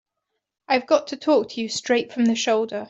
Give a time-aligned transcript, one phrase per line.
[0.67, 2.79] I've got to talk to you straight from the shoulder.